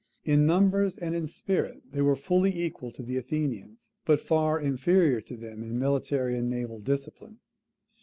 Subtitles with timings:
[0.25, 5.21] In numbers and in spirit they were fully equal to the Athenians, but far inferior
[5.21, 7.37] to them in military and naval discipline.